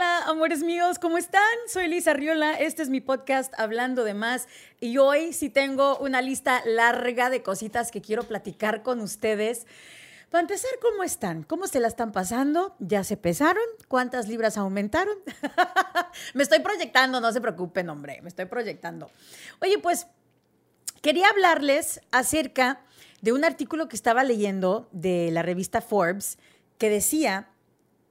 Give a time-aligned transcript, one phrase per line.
[0.00, 1.42] amores míos, ¿cómo están?
[1.66, 4.46] Soy Lisa Riola, este es mi podcast Hablando de Más
[4.80, 9.66] y hoy sí tengo una lista larga de cositas que quiero platicar con ustedes.
[10.30, 11.42] Para empezar, ¿cómo están?
[11.42, 12.76] ¿Cómo se la están pasando?
[12.78, 13.62] ¿Ya se pesaron?
[13.88, 15.16] ¿Cuántas libras aumentaron?
[16.34, 19.10] me estoy proyectando, no se preocupen, hombre, me estoy proyectando.
[19.60, 20.06] Oye, pues
[21.02, 22.82] quería hablarles acerca
[23.20, 26.38] de un artículo que estaba leyendo de la revista Forbes
[26.78, 27.48] que decía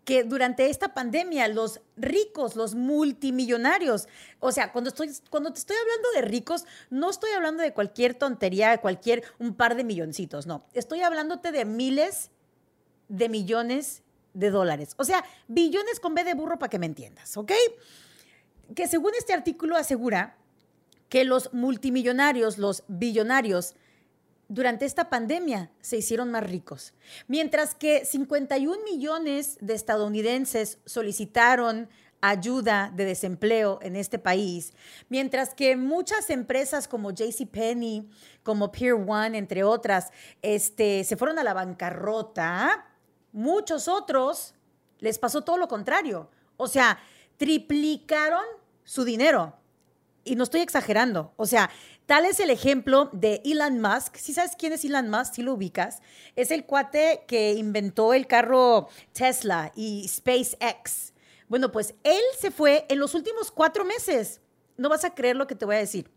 [0.08, 4.08] que durante esta pandemia los ricos, los multimillonarios,
[4.40, 8.14] o sea, cuando, estoy, cuando te estoy hablando de ricos, no estoy hablando de cualquier
[8.14, 12.32] tontería, de cualquier un par de milloncitos, no, estoy hablándote de miles
[13.10, 14.02] de millones
[14.34, 17.52] de dólares, o sea, billones con B de burro para que me entiendas, ¿ok?
[18.76, 20.38] Que según este artículo asegura
[21.10, 23.76] que los multimillonarios, los billonarios,
[24.50, 26.94] durante esta pandemia se hicieron más ricos.
[27.28, 31.90] Mientras que 51 millones de estadounidenses solicitaron
[32.22, 34.74] ayuda de desempleo en este país,
[35.10, 38.10] mientras que muchas empresas como JCPenney,
[38.44, 42.88] como Pier One, entre otras, este, se fueron a la bancarrota,
[43.32, 44.56] muchos otros
[45.00, 46.30] les pasó todo lo contrario.
[46.58, 47.00] O sea,
[47.38, 48.44] triplicaron
[48.84, 49.56] su dinero.
[50.24, 51.34] Y no estoy exagerando.
[51.38, 51.70] O sea,
[52.08, 54.16] Tal es el ejemplo de Elon Musk.
[54.16, 56.02] Si sabes quién es Elon Musk, si lo ubicas,
[56.38, 61.12] es el cuate que inventó el carro Tesla y SpaceX.
[61.50, 64.40] Bueno, pues él se fue en los últimos cuatro meses.
[64.78, 66.10] No vas a creer lo que te voy a decir.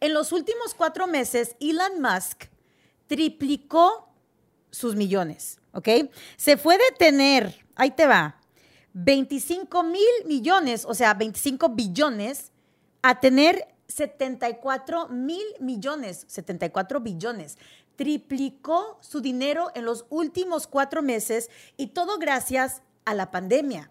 [0.00, 2.46] En los últimos cuatro meses, Elon Musk
[3.06, 4.12] triplicó
[4.72, 5.88] sus millones, ¿ok?
[6.36, 8.40] Se fue de tener, ahí te va,
[8.94, 12.50] 25 mil millones, o sea, 25 billones,
[13.00, 17.58] a tener 74 mil millones, 74 billones.
[17.96, 23.90] Triplicó su dinero en los últimos cuatro meses y todo gracias a la pandemia.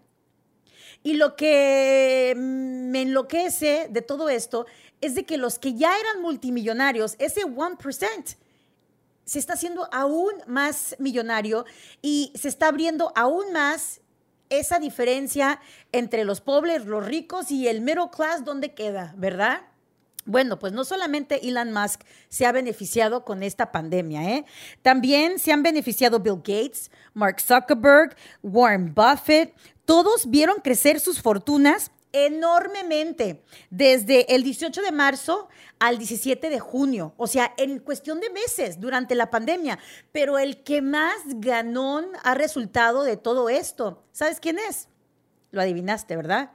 [1.02, 4.66] Y lo que me enloquece de todo esto
[5.00, 8.36] es de que los que ya eran multimillonarios, ese 1%,
[9.24, 11.66] se está haciendo aún más millonario
[12.00, 14.00] y se está abriendo aún más
[14.48, 15.60] esa diferencia
[15.92, 19.12] entre los pobres, los ricos y el middle class, ¿dónde queda?
[19.18, 19.67] ¿Verdad?
[20.28, 24.44] Bueno, pues no solamente Elon Musk se ha beneficiado con esta pandemia, ¿eh?
[24.82, 29.54] también se han beneficiado Bill Gates, Mark Zuckerberg, Warren Buffett,
[29.86, 37.14] todos vieron crecer sus fortunas enormemente desde el 18 de marzo al 17 de junio,
[37.16, 39.78] o sea, en cuestión de meses durante la pandemia.
[40.12, 44.88] Pero el que más ganón ha resultado de todo esto, ¿sabes quién es?
[45.52, 46.50] Lo adivinaste, ¿verdad?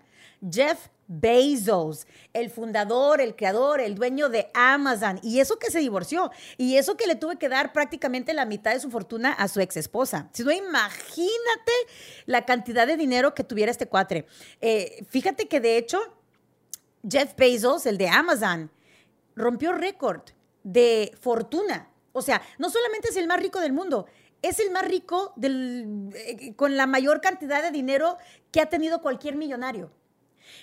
[0.50, 6.32] Jeff Bezos, el fundador, el creador, el dueño de Amazon, y eso que se divorció,
[6.58, 9.60] y eso que le tuve que dar prácticamente la mitad de su fortuna a su
[9.60, 10.30] ex esposa.
[10.34, 11.72] Si no, imagínate
[12.26, 14.26] la cantidad de dinero que tuviera este cuatre.
[14.62, 16.00] Eh, fíjate que de hecho,
[17.08, 18.72] Jeff Bezos, el de Amazon,
[19.36, 20.22] rompió récord
[20.64, 21.90] de fortuna.
[22.14, 24.06] O sea, no solamente es el más rico del mundo,
[24.42, 28.18] es el más rico del, eh, con la mayor cantidad de dinero
[28.52, 29.92] que ha tenido cualquier millonario.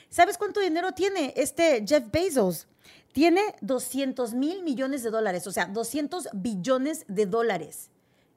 [0.09, 2.67] ¿Sabes cuánto dinero tiene este Jeff Bezos?
[3.13, 7.91] Tiene 200 mil millones de dólares, o sea, 200 billones de dólares.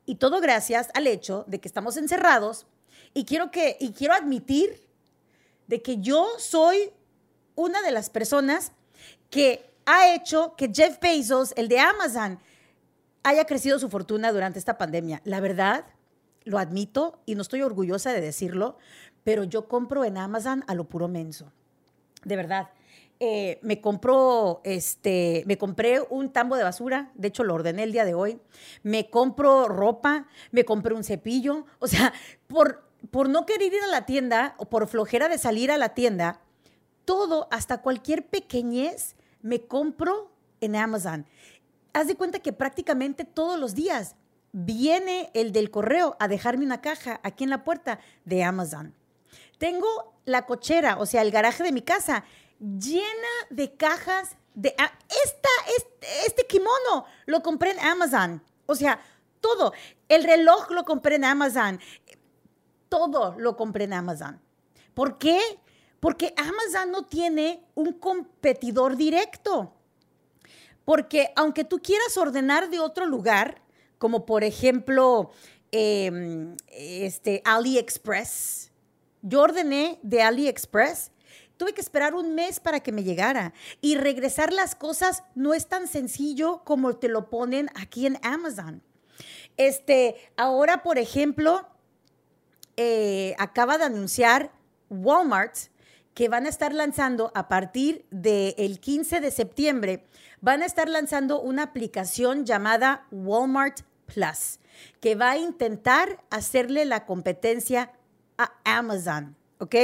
[0.06, 2.66] Y todo gracias al hecho de que estamos encerrados
[3.14, 4.88] y quiero, que, y quiero admitir
[5.68, 6.92] de que yo soy
[7.56, 8.72] una de las personas
[9.30, 12.40] que ha hecho que Jeff Bezos, el de Amazon,
[13.24, 15.22] haya crecido su fortuna durante esta pandemia.
[15.24, 15.86] La verdad,
[16.44, 18.78] lo admito y no estoy orgullosa de decirlo,
[19.24, 21.52] pero yo compro en Amazon a lo puro menso.
[22.24, 22.70] De verdad.
[23.20, 27.94] Eh, me compró, este, me compré un tambo de basura, de hecho lo ordené el
[27.94, 28.42] día de hoy,
[28.82, 32.12] me compro ropa, me compré un cepillo, o sea,
[32.48, 35.94] por, por no querer ir a la tienda o por flojera de salir a la
[35.94, 36.42] tienda,
[37.06, 41.26] todo, hasta cualquier pequeñez, me compro en Amazon.
[41.94, 44.16] Haz de cuenta que prácticamente todos los días
[44.52, 48.94] viene el del correo a dejarme una caja aquí en la puerta de Amazon.
[49.64, 52.26] Tengo la cochera, o sea, el garaje de mi casa,
[52.60, 54.76] llena de cajas de...
[54.78, 54.92] Ah,
[55.24, 55.50] esta,
[56.26, 58.44] este, kimono lo compré en Amazon.
[58.66, 59.00] O sea,
[59.40, 59.72] todo.
[60.10, 61.80] El reloj lo compré en Amazon.
[62.90, 64.42] Todo lo compré en Amazon.
[64.94, 65.40] ¿Por qué?
[66.02, 69.74] Porque Amazon no tiene un competidor directo.
[70.84, 73.62] Porque aunque tú quieras ordenar de otro lugar,
[73.98, 75.32] como por ejemplo
[75.72, 78.73] em, este, AliExpress,
[79.24, 81.12] yo ordené de AliExpress.
[81.58, 83.54] Tuve que esperar un mes para que me llegara.
[83.82, 88.84] Y regresar las cosas no es tan sencillo como te lo ponen aquí en Amazon.
[89.58, 91.68] Este, ahora, por ejemplo,
[92.76, 94.52] eh, acaba de anunciar
[94.90, 95.56] Walmart,
[96.14, 100.06] que van a estar lanzando a partir del 15 de septiembre,
[100.42, 104.60] van a estar lanzando una aplicación llamada Walmart Plus,
[105.00, 107.92] que va a intentar hacerle la competencia
[108.38, 109.36] a Amazon.
[109.60, 109.76] ¿Ok?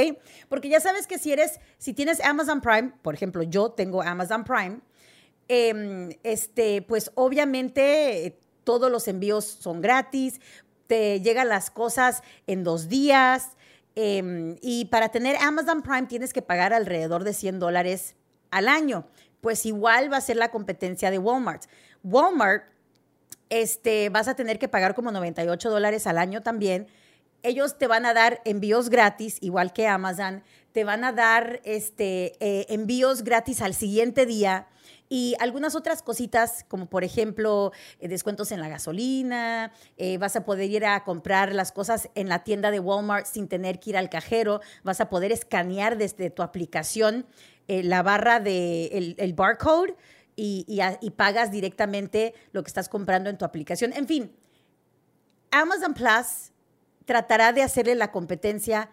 [0.48, 4.44] Porque ya sabes que si eres, si tienes Amazon Prime, por ejemplo, yo tengo Amazon
[4.44, 4.80] Prime,
[5.48, 10.40] em, este, pues obviamente eh, todos los envíos son gratis,
[10.86, 13.56] te llegan las cosas en dos días,
[13.96, 18.14] Em, y para tener Amazon Prime tienes que pagar alrededor de 100 dólares
[18.50, 19.06] al año.
[19.40, 21.64] Pues igual va a ser la competencia de Walmart.
[22.02, 22.64] Walmart,
[23.48, 26.86] este, vas a tener que pagar como 98 dólares al año también.
[27.42, 30.42] Ellos te van a dar envíos gratis, igual que Amazon.
[30.72, 34.68] Te van a dar este, eh, envíos gratis al siguiente día
[35.08, 40.44] y algunas otras cositas, como por ejemplo eh, descuentos en la gasolina, eh, vas a
[40.44, 43.96] poder ir a comprar las cosas en la tienda de Walmart sin tener que ir
[43.96, 47.26] al cajero, vas a poder escanear desde tu aplicación
[47.66, 49.94] la barra de el, barcode
[50.34, 53.92] y pagas directamente lo que estás comprando en tu aplicación.
[53.92, 54.32] En fin,
[55.52, 56.49] Amazon Plus
[57.04, 58.90] tratará de hacerle la competencia,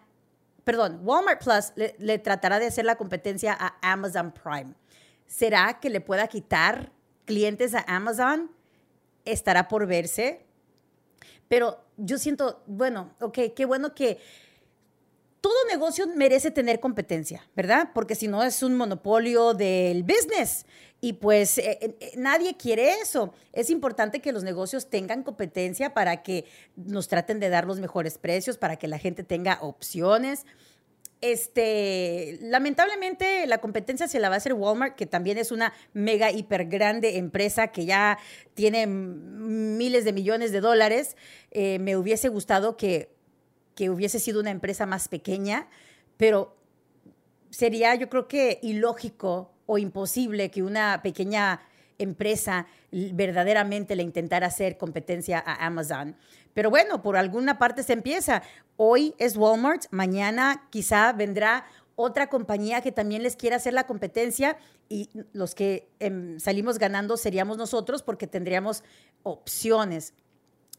[0.64, 4.74] perdón, Walmart Plus le, tratará de hacer la competencia a Amazon Prime.
[5.26, 6.92] ¿Será que le pueda quitar
[7.26, 8.52] clientes a Amazon?
[9.26, 10.46] Estará por verse.
[11.48, 14.20] Pero yo siento, bueno, ok, qué bueno que
[15.48, 17.92] todo negocio merece tener competencia, ¿verdad?
[17.94, 20.66] Porque si no es un monopolio del business.
[21.00, 23.34] Y pues eh, eh, eh, nadie quiere eso.
[23.54, 26.44] Es importante que los negocios tengan competencia para que
[26.76, 30.46] nos traten de dar los mejores precios, para que la gente tenga opciones.
[31.22, 36.30] Este, lamentablemente la competencia se la va a hacer Walmart, que también es una mega
[36.30, 38.20] hiper grande empresa que ya
[38.54, 41.16] tiene miles de millones de dólares.
[41.54, 43.17] Me hubiese gustado que,
[43.78, 45.68] que hubiese sido una empresa más pequeña,
[46.18, 46.58] pero
[47.52, 51.62] sería yo creo que ilógico o imposible que una pequeña
[52.00, 56.18] empresa verdaderamente le intentara hacer competencia a Amazon.
[56.56, 58.42] Pero bueno, por alguna parte se empieza.
[58.78, 61.66] Hoy es Walmart, mañana quizá vendrá
[61.96, 64.58] otra compañía que también les quiera hacer la competencia
[64.90, 68.84] y los que em, salimos ganando seríamos nosotros porque tendríamos
[69.22, 70.14] opciones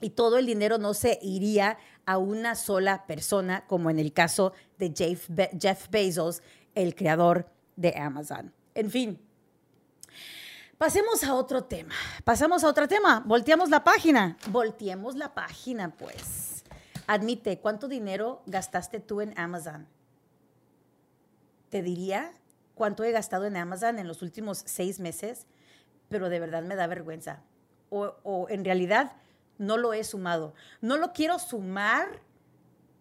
[0.01, 4.53] y todo el dinero no se iría a una sola persona, como en el caso
[4.79, 6.43] de Jeff, Bezos,
[6.75, 8.53] el creador de Amazon.
[8.75, 9.21] En fin,
[10.79, 11.97] Pasemos a otro tema.
[12.23, 13.25] Pasamos a otro tema.
[13.27, 14.37] Volteamos la página.
[14.49, 16.63] Volteemos la página, pues.
[17.09, 19.89] Admite, ¿cuánto dinero gastaste tú en Amazon?
[21.69, 22.33] Te diría
[22.77, 25.49] cuánto he gastado en Amazon en los últimos seis meses,
[26.09, 27.43] pero de verdad me da vergüenza.
[27.91, 29.17] O en realidad
[29.59, 30.55] no lo he sumado.
[30.81, 32.21] No lo quiero sumar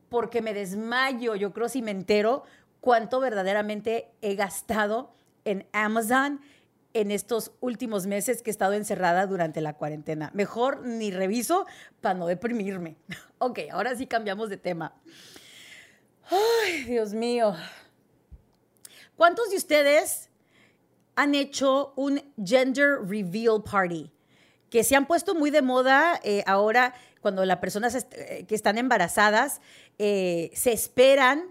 [0.10, 2.44] porque me desmayo, yo creo, si me entero
[2.82, 5.14] cuánto verdaderamente he gastado
[5.46, 6.42] en Amazon
[6.94, 10.32] en estos últimos meses que he estado encerrada durante la cuarentena.
[10.34, 11.66] Mejor ni reviso
[12.02, 12.98] para no deprimirme.
[13.38, 14.96] ok, ahora sí cambiamos de tema.
[16.30, 17.56] Ay, Dios mío.
[19.16, 20.30] ¿Cuántos de ustedes
[21.16, 24.12] han hecho un gender reveal party?
[24.70, 28.78] Que se han puesto muy de moda eh, ahora cuando las personas eh, que están
[28.78, 29.62] embarazadas
[29.98, 31.46] eh, se esperan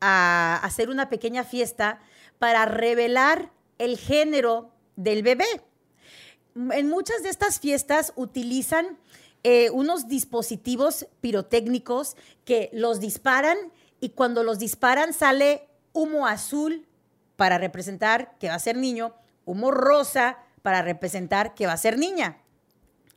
[0.00, 2.00] a hacer una pequeña fiesta
[2.38, 5.46] para revelar el género del bebé.
[6.54, 8.98] En muchas de estas fiestas utilizan
[9.72, 13.58] unos dispositivos pirotécnicos que los disparan
[14.00, 16.86] y cuando los disparan sale humo azul
[17.36, 19.14] para representar que va a ser niño,
[19.44, 22.41] humo rosa para representar que va a ser niña.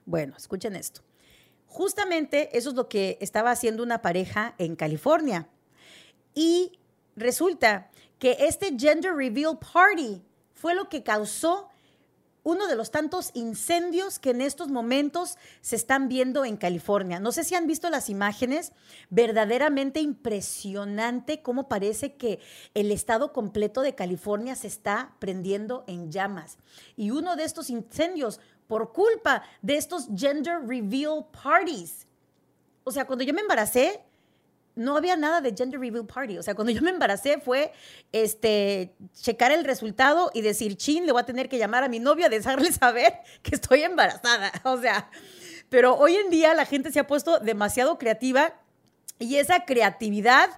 [0.06, 1.02] Bueno, escuchen esto.
[1.68, 5.50] Justamente eso es lo que estaba haciendo una pareja en California.
[6.34, 6.80] Y
[7.16, 10.22] resulta que este Gender Reveal Party
[10.54, 11.70] fue lo que causó
[12.46, 17.20] uno de los tantos incendios que en estos momentos se están viendo en California.
[17.20, 18.72] No sé si han visto las imágenes,
[19.10, 22.40] verdaderamente impresionante cómo parece que
[22.76, 26.60] el estado completo de California se está prendiendo en llamas.
[26.96, 32.08] Y uno de estos incendios por culpa de estos gender reveal parties.
[32.84, 34.02] O sea, cuando yo me embaracé,
[34.76, 36.38] no había nada de gender reveal party.
[36.38, 37.72] O sea, cuando yo me embaracé fue
[38.12, 42.00] este, checar el resultado y decir, chin, le voy a tener que llamar a mi
[42.00, 44.52] novio a dejarle saber que estoy embarazada.
[44.66, 45.10] O sea,
[45.70, 48.54] pero hoy en día la gente se ha puesto demasiado creativa
[49.20, 50.50] y esa creatividad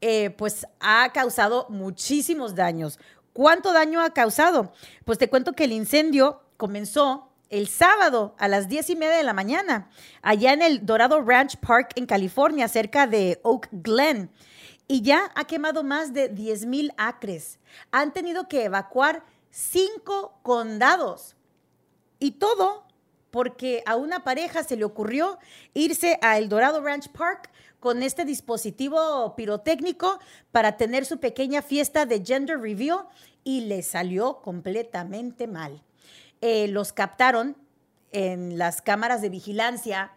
[0.00, 2.98] eh, pues ha causado muchísimos daños.
[3.32, 4.72] ¿Cuánto daño ha causado?
[5.04, 9.22] Pues te cuento que el incendio comenzó el sábado a las diez y media de
[9.22, 9.88] la mañana,
[10.22, 14.28] allá en el Dorado Ranch Park en California, cerca de Oak Glen.
[14.88, 17.60] y ya ha quemado más de 10 mil acres.
[17.92, 21.36] Han tenido que evacuar cinco condados.
[22.18, 22.88] Y todo
[23.30, 25.38] porque a una pareja se le ocurrió
[25.74, 30.18] irse a El Dorado Ranch Park con este dispositivo pirotécnico
[30.50, 33.06] para tener su pequeña fiesta de gender reveal
[33.44, 35.84] y le salió completamente mal.
[36.46, 37.56] Eh, los captaron
[38.12, 40.12] en las cámaras de vigilancia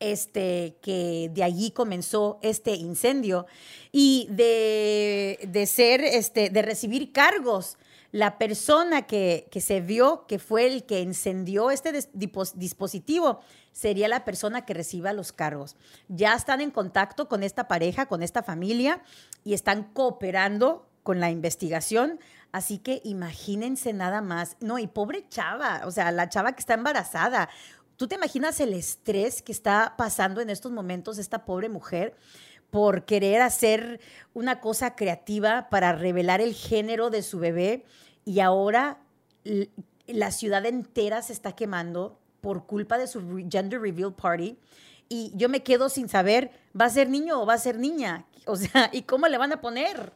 [0.00, 3.44] este, que de allí comenzó este incendio
[3.92, 7.76] y de, de ser, este, de recibir cargos
[8.10, 13.40] la persona que, se vio que fue el que encendió este dispositivo
[13.72, 15.76] sería la persona que reciba los cargos.
[16.08, 19.02] Ya están en contacto con esta pareja, con esta familia
[19.44, 22.18] y están cooperando con la investigación.
[22.54, 24.56] Así que imagínense nada más.
[24.60, 27.48] No, y pobre chava, o sea, la chava que está embarazada.
[27.96, 32.14] ¿Tú te imaginas el estrés que está pasando en estos momentos esta pobre mujer?
[32.70, 34.00] por querer hacer
[34.32, 37.84] una cosa creativa para revelar el género de su bebé
[38.24, 38.98] y ahora
[40.08, 44.58] la ciudad entera se está quemando por culpa de su gender reveal party
[45.08, 48.26] y yo me quedo sin saber, ¿va a ser niño o va a ser niña?
[48.46, 50.12] O sea, ¿y cómo le van a poner?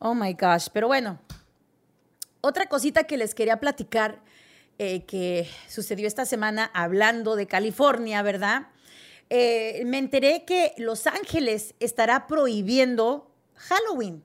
[0.00, 1.18] Oh my gosh, pero bueno,
[2.44, 4.20] otra cosita que les quería platicar
[4.78, 8.68] eh, que sucedió esta semana hablando de California, ¿verdad?
[9.30, 14.22] Eh, me enteré que Los Ángeles estará prohibiendo Halloween.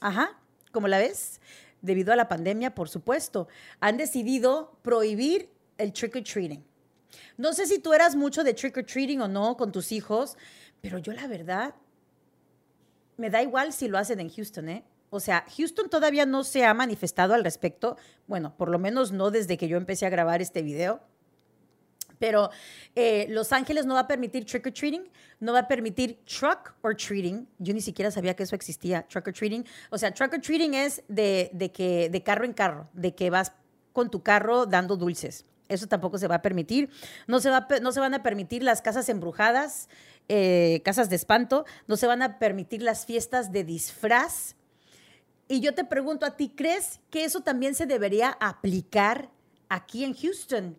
[0.00, 0.38] Ajá,
[0.72, 1.40] ¿cómo la ves?
[1.82, 3.48] debido a la pandemia, por supuesto,
[3.80, 5.48] han decidido prohibir
[5.78, 6.64] el trick or treating.
[7.36, 10.36] No sé si tú eras mucho de trick or treating o no con tus hijos,
[10.80, 11.74] pero yo la verdad
[13.16, 14.84] me da igual si lo hacen en Houston, ¿eh?
[15.10, 17.96] O sea, Houston todavía no se ha manifestado al respecto,
[18.26, 21.00] bueno, por lo menos no desde que yo empecé a grabar este video
[22.18, 22.50] pero
[22.94, 25.08] eh, Los Ángeles no va a permitir trick or treating,
[25.40, 27.48] no va a permitir truck or treating.
[27.58, 29.64] Yo ni siquiera sabía que eso existía, truck or treating.
[29.90, 33.52] O sea, truck or treating es de, que, de carro en carro, de que vas
[33.92, 35.44] con tu carro dando dulces.
[35.68, 36.90] Eso tampoco se va a permitir.
[37.26, 39.88] No se, va, no se van a permitir las casas embrujadas,
[40.28, 41.66] eh, casas de espanto.
[41.86, 44.56] No se van a permitir las fiestas de disfraz.
[45.48, 49.30] Y yo te pregunto a ti, ¿crees que eso también se debería aplicar
[49.68, 50.78] aquí en Houston?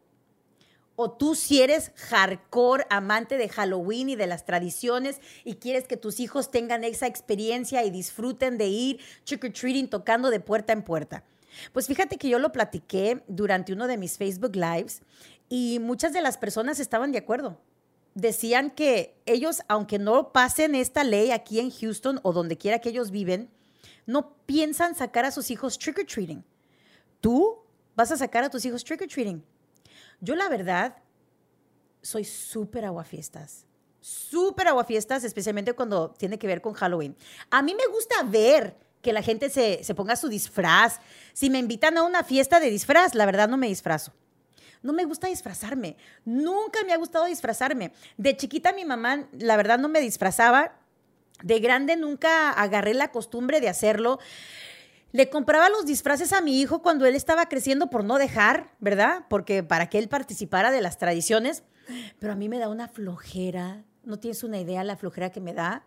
[1.02, 5.96] o tú si eres hardcore amante de Halloween y de las tradiciones y quieres que
[5.96, 10.74] tus hijos tengan esa experiencia y disfruten de ir trick or treating tocando de puerta
[10.74, 11.24] en puerta.
[11.72, 15.02] Pues fíjate que yo lo platiqué durante uno de mis Facebook Lives
[15.48, 17.62] y muchas de las personas estaban de acuerdo.
[18.14, 22.90] Decían que ellos, aunque no pasen esta ley aquí en Houston o donde quiera que
[22.90, 23.50] ellos viven,
[24.10, 26.44] no piensan sacar a sus hijos trick or treating.
[27.22, 27.60] Tú
[27.96, 29.44] vas a sacar a tus hijos trick or treating
[30.22, 30.98] yo la verdad
[32.02, 33.66] soy súper aguafiestas.
[34.02, 37.16] Súper aguafiestas, especialmente cuando tiene que ver con Halloween.
[37.50, 41.00] A mí me gusta ver que la gente se, se ponga su disfraz.
[41.34, 44.14] Si me invitan a una fiesta de disfraz, la verdad no me disfrazo.
[44.82, 45.98] No me gusta disfrazarme.
[46.24, 47.92] Nunca me ha gustado disfrazarme.
[48.18, 50.80] De chiquita mi mamá, la verdad, no me disfrazaba.
[51.44, 54.20] De grande nunca agarré la costumbre de hacerlo.
[55.12, 59.26] Le compraba los disfraces a mi hijo cuando él estaba creciendo por no dejar, ¿verdad?
[59.30, 61.64] Porque para que él participara de las tradiciones.
[62.20, 65.54] Pero a mí me da una flojera, no tienes una idea la flojera que me
[65.54, 65.86] da.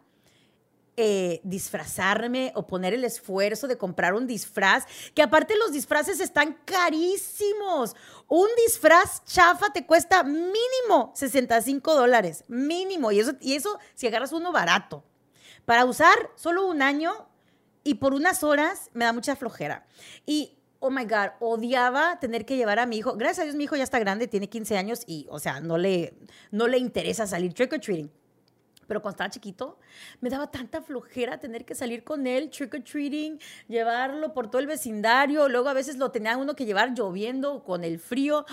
[0.99, 6.59] Eh, disfrazarme o poner el esfuerzo de comprar un disfraz, que aparte los disfraces están
[6.67, 7.97] carísimos.
[8.29, 13.11] Un disfraz chafa te cuesta mínimo 65 dólares, mínimo.
[13.11, 15.03] Y eso, y eso si agarras uno barato.
[15.65, 17.29] Para usar solo un año,
[17.85, 19.87] y por unas horas me da mucha flojera.
[20.27, 23.17] Y, oh my God, odiaba tener que llevar a mi hijo.
[23.17, 25.79] Gracias a Dios, mi hijo ya está grande, tiene 15 años y, o sea, no
[25.79, 26.15] le,
[26.51, 28.11] no le interesa salir trick or treating.
[28.93, 29.79] Pero cuando estaba chiquito,
[30.21, 34.61] me daba tanta flojera tener que salir con él, trick or treating, llevarlo por todo
[34.61, 35.49] el vecindario.
[35.49, 38.45] Luego a veces lo tenía uno que llevar lloviendo, con el frío.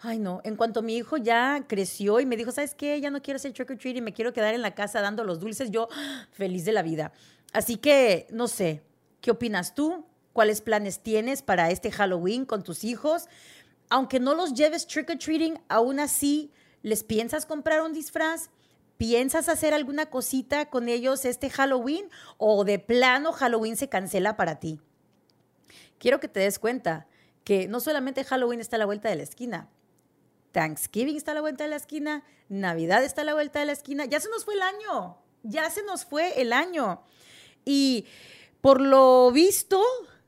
[0.00, 0.40] Ay, no.
[0.42, 3.00] En cuanto mi hijo ya creció y me dijo, ¿sabes qué?
[3.00, 5.38] Ya no quiero hacer trick or treating, me quiero quedar en la casa dando los
[5.38, 5.70] dulces.
[5.70, 5.86] Yo,
[6.32, 7.12] feliz de la vida.
[7.52, 8.82] Así que, no sé,
[9.20, 10.04] ¿qué opinas tú?
[10.32, 13.28] ¿Cuáles planes tienes para este Halloween con tus hijos?
[13.90, 16.50] Aunque no los lleves trick or treating, aún así,
[16.82, 18.50] ¿les piensas comprar un disfraz?
[18.96, 22.08] ¿Piensas hacer alguna cosita con ellos este Halloween
[22.38, 24.80] o de plano Halloween se cancela para ti?
[25.98, 27.06] Quiero que te des cuenta
[27.42, 29.68] que no solamente Halloween está a la vuelta de la esquina,
[30.52, 33.72] Thanksgiving está a la vuelta de la esquina, Navidad está a la vuelta de la
[33.72, 37.02] esquina, ya se nos fue el año, ya se nos fue el año.
[37.64, 38.06] Y
[38.60, 39.82] por lo visto,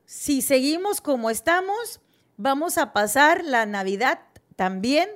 [0.05, 2.01] si seguimos como estamos,
[2.35, 4.19] vamos a pasar la Navidad
[4.55, 5.09] también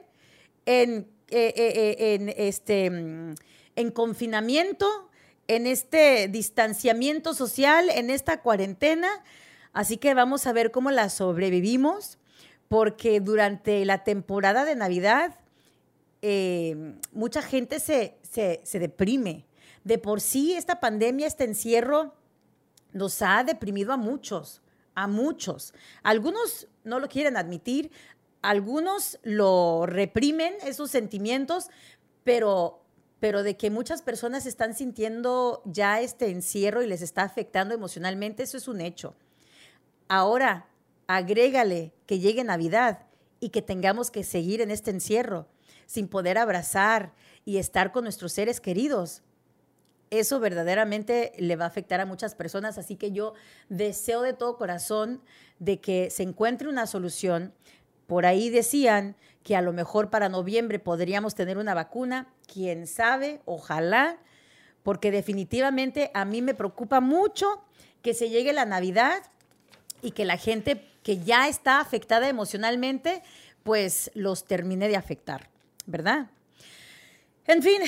[0.66, 5.10] en, eh, eh, eh, en, este, en confinamiento
[5.48, 9.10] en este distanciamiento social, en esta cuarentena.
[9.74, 12.20] Así que vamos a ver cómo la sobrevivimos,
[12.70, 15.40] porque durante la temporada de Navidad
[17.12, 19.46] mucha gente se, se deprime.
[19.84, 22.16] De por sí, esta pandemia, este encierro,
[22.94, 24.62] nos ha deprimido a muchos,
[24.96, 25.74] a muchos.
[26.04, 27.92] Algunos no lo quieren admitir,
[28.42, 31.70] algunos lo reprimen, esos sentimientos,
[32.24, 32.84] pero,
[33.20, 38.44] pero de que muchas personas están sintiendo ya este encierro y les está afectando emocionalmente,
[38.44, 39.16] eso es un hecho.
[40.08, 40.68] Ahora,
[41.08, 43.06] agrégale que llegue Navidad
[43.40, 45.48] y que tengamos que seguir en este encierro
[45.86, 49.24] sin poder abrazar y estar con nuestros seres queridos
[50.12, 53.34] eso verdaderamente le va a afectar a muchas personas, así que yo
[53.70, 55.22] deseo de todo corazón
[55.58, 57.54] de que se encuentre una solución.
[58.12, 63.40] Por ahí decían que a lo mejor para noviembre podríamos tener una vacuna, quién sabe,
[63.46, 64.18] ojalá,
[64.84, 67.64] porque definitivamente a mí me preocupa mucho
[68.02, 69.24] que se llegue la Navidad
[70.02, 73.24] y que la gente que ya está afectada emocionalmente,
[73.64, 75.48] pues los termine de afectar,
[75.86, 76.28] ¿verdad?
[77.48, 77.82] En fin,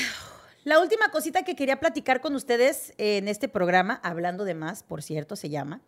[0.64, 5.04] la última cosita que quería platicar con ustedes en este programa, hablando de más, por
[5.04, 5.82] cierto, se llama,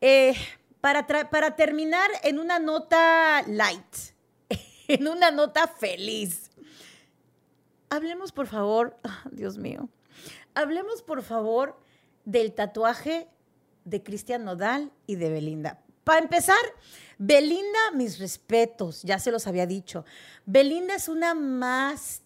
[0.00, 0.36] eh,
[0.84, 3.96] para, para terminar en una nota light,
[4.88, 6.50] en una nota feliz.
[7.88, 8.98] Hablemos, por favor,
[9.32, 9.88] Dios mío,
[10.54, 11.80] hablemos, por favor,
[12.26, 13.28] del tatuaje
[13.86, 15.80] de Cristian Nodal y de Belinda.
[16.04, 16.60] Para empezar,
[17.16, 20.04] Belinda, mis respetos, ya se los había dicho.
[20.44, 22.20] Belinda es una más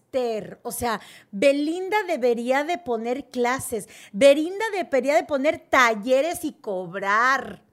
[0.62, 1.00] o sea,
[1.30, 7.67] Belinda debería de poner clases, Belinda debería de poner talleres y cobrar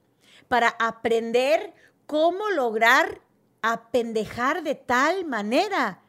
[0.48, 1.74] para aprender
[2.06, 3.22] cómo lograr
[3.62, 6.00] apendejar de tal manera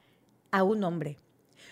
[0.50, 1.18] a un hombre.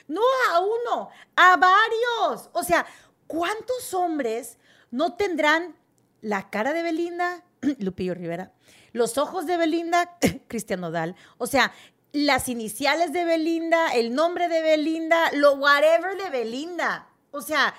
[0.09, 2.49] No a uno, a varios.
[2.53, 2.87] O sea,
[3.27, 4.59] ¿cuántos hombres
[4.91, 5.77] no tendrán
[6.23, 7.45] la cara de Belinda,
[7.81, 8.53] Lupillo Rivera,
[8.93, 10.17] los ojos de Belinda,
[10.49, 11.17] Cristian Nodal?
[11.37, 11.73] O sea,
[12.13, 17.09] las iniciales de Belinda, el nombre de Belinda, lo whatever de Belinda.
[17.31, 17.75] O sea,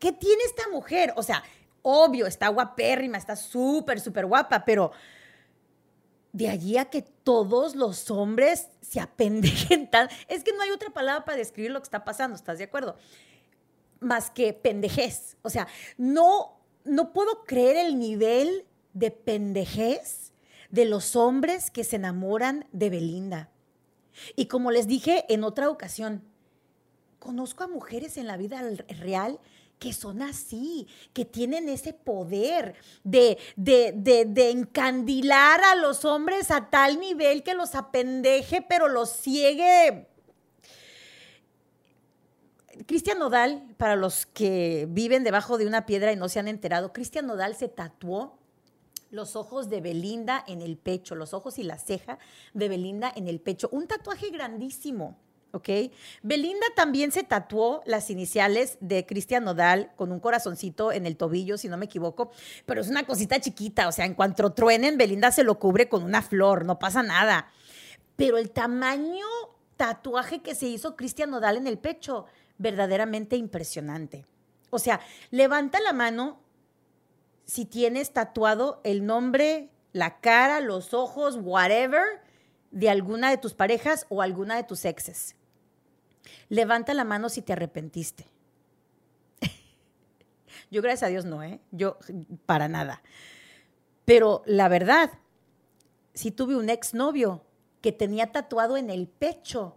[0.00, 1.12] ¿qué tiene esta mujer?
[1.16, 1.44] O sea,
[1.88, 4.90] obvio, está guapérrima, está súper, súper guapa, pero
[6.32, 10.08] de allí a que todos los hombres se apendejen tan...
[10.26, 12.96] Es que no hay otra palabra para describir lo que está pasando, ¿estás de acuerdo?
[14.00, 15.36] Más que pendejez.
[15.42, 20.32] O sea, no, no puedo creer el nivel de pendejez
[20.70, 23.50] de los hombres que se enamoran de Belinda.
[24.34, 26.24] Y como les dije en otra ocasión,
[27.20, 29.38] conozco a mujeres en la vida real
[29.78, 36.70] que son así, que tienen ese poder de, de, de, encandilar a los hombres a
[36.70, 40.08] tal nivel que los apendeje, pero los ciegue.
[42.86, 46.92] Cristian Nodal, para los que viven debajo de una piedra y no se han enterado,
[46.92, 48.38] Cristian Nodal se tatuó
[49.10, 52.18] los ojos de Belinda en el pecho, los ojos y la ceja
[52.54, 53.68] de Belinda en el pecho.
[53.72, 55.18] Un tatuaje grandísimo.
[55.56, 55.68] ¿Ok?
[56.22, 61.58] Belinda también se tatuó las iniciales de Cristian Nodal con un corazoncito en el tobillo,
[61.58, 62.30] si no me equivoco,
[62.64, 66.02] pero es una cosita chiquita, o sea, en cuanto truenen, Belinda se lo cubre con
[66.02, 67.50] una flor, no pasa nada.
[68.16, 69.26] Pero el tamaño
[69.76, 72.26] tatuaje que se hizo Cristian Nodal en el pecho,
[72.58, 74.24] verdaderamente impresionante.
[74.70, 76.40] O sea, levanta la mano
[77.44, 82.02] si tienes tatuado el nombre, la cara, los ojos, whatever,
[82.70, 85.36] de alguna de tus parejas o alguna de tus exes.
[86.48, 88.26] Levanta la mano si te arrepentiste.
[90.70, 91.60] Yo gracias a Dios no, ¿eh?
[91.70, 91.98] Yo
[92.46, 93.02] para nada.
[94.04, 95.10] Pero la verdad,
[96.14, 97.44] si tuve un exnovio
[97.80, 99.76] que tenía tatuado en el pecho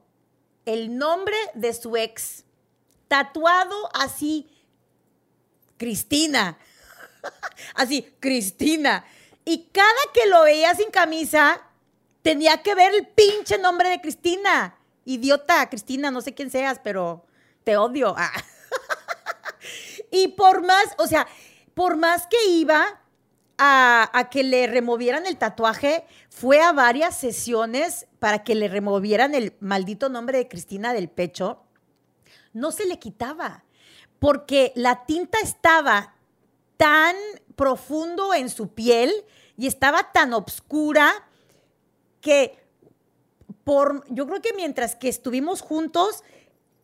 [0.65, 2.45] el nombre de su ex,
[3.07, 4.47] tatuado así,
[5.77, 6.57] Cristina,
[7.75, 9.05] Así, Cristina.
[9.45, 11.62] Y cada que lo veía sin camisa,
[12.21, 14.77] tenía que ver el pinche nombre de Cristina.
[15.09, 17.25] Idiota, Cristina, no sé quién seas, pero
[17.63, 18.13] te odio.
[18.15, 18.31] Ah.
[20.11, 21.27] y por más, o sea,
[21.73, 23.01] por más que iba
[23.57, 29.55] a, que le removieran el tatuaje, fue a varias sesiones para que le removieran el
[29.59, 31.63] maldito nombre de Cristina del pecho.
[32.53, 33.63] No se le quitaba,
[34.19, 36.13] porque la tinta estaba
[36.77, 37.15] tan
[37.55, 39.11] profundo en su piel
[39.57, 41.11] y estaba tan oscura
[42.21, 42.59] que
[44.10, 46.23] yo creo que mientras que estuvimos juntos,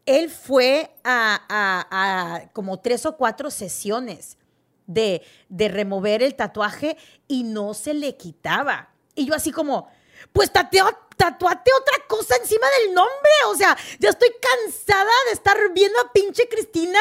[0.05, 4.37] él fue a, como tres o cuatro sesiones
[4.85, 6.95] de, de, remover el tatuaje
[7.27, 8.89] y no se le quitaba.
[9.15, 9.89] Y yo así como,
[10.31, 13.31] pues tateo, tatuate otra cosa encima del nombre.
[13.47, 16.99] O sea, ya estoy cansada de estar viendo a pinche Cristina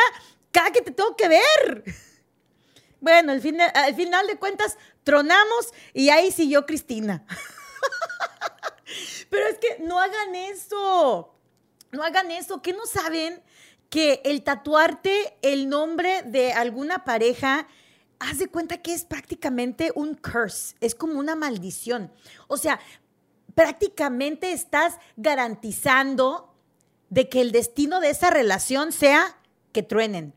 [0.50, 1.84] cada que te tengo que ver.
[3.00, 3.42] Bueno, al,
[3.74, 7.26] al final de cuentas, tronamos y ahí siguió Cristina.
[9.30, 11.34] Pero es que no hagan eso.
[11.92, 12.60] No hagan eso.
[12.62, 13.42] ¿Qué no saben
[13.94, 17.68] que el tatuarte el nombre de alguna pareja,
[18.18, 22.12] haz de cuenta que es prácticamente un curse, es como una maldición.
[22.48, 22.80] O sea,
[23.54, 26.52] prácticamente estás garantizando
[27.08, 29.38] de que el destino de esa relación sea
[29.70, 30.34] que truenen.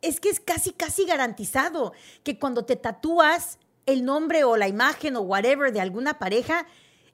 [0.00, 5.16] Es que es casi, casi garantizado que cuando te tatúas el nombre o la imagen
[5.16, 6.66] o whatever de alguna pareja,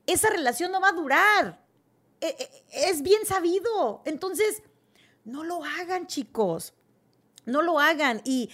[0.07, 1.65] esa relación no va a durar.
[2.21, 4.03] E, e, es bien sabido.
[4.05, 4.63] Entonces,
[5.25, 6.75] no lo hagan, chicos.
[7.45, 8.21] No lo hagan.
[8.25, 8.51] Y,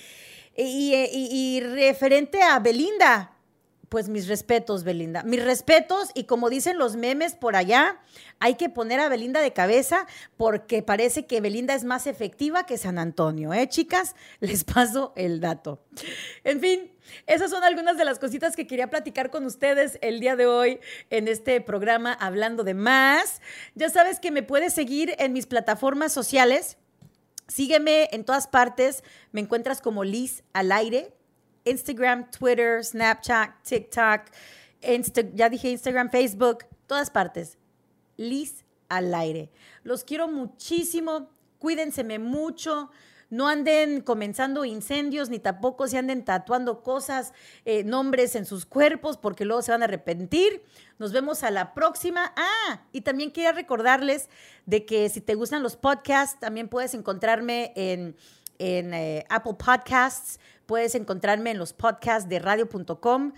[0.56, 3.35] y, referente a Belinda,
[3.88, 5.22] pues mis respetos, Belinda.
[5.22, 8.00] Mis respetos y como dicen los memes por allá,
[8.40, 12.78] hay que poner a Belinda de cabeza porque parece que Belinda es más efectiva que
[12.78, 14.14] San Antonio, ¿eh, chicas?
[14.40, 15.80] Les paso el dato.
[16.44, 16.90] En fin,
[17.26, 20.80] esas son algunas de las cositas que quería platicar con ustedes el día de hoy
[21.10, 23.40] en este programa Hablando de Más.
[23.74, 26.76] Ya sabes que me puedes seguir en mis plataformas sociales.
[27.48, 29.04] Sígueme en todas partes.
[29.30, 31.12] Me encuentras como Liz al aire.
[31.66, 34.22] Instagram, Twitter, Snapchat, TikTok,
[35.34, 37.58] ya dije Instagram, Facebook, todas partes.
[38.16, 39.50] Liz al aire.
[39.82, 41.28] Los quiero muchísimo.
[41.58, 42.90] Cuídense mucho
[43.30, 47.32] no anden comenzando incendios, ni tampoco se anden tatuando cosas,
[47.64, 50.62] eh, nombres en sus cuerpos, porque luego se van a arrepentir.
[50.98, 52.32] Nos vemos a la próxima.
[52.36, 54.28] Ah, y también quería recordarles
[54.64, 57.72] de que si te gustan los podcasts, también puedes encontrarme
[58.58, 63.32] en, eh, Apple Podcasts, puedes encontrarme en los podcasts de radio.com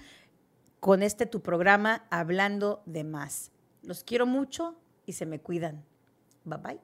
[0.81, 3.50] con este tu programa Hablando de Más.
[3.83, 4.76] Los quiero mucho
[5.07, 5.85] y se me cuidan.
[6.44, 6.81] Bye bye.